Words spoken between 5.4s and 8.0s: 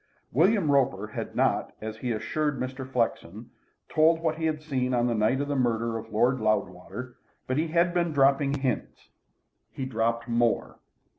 of the murder of Lord Loudwater, but he had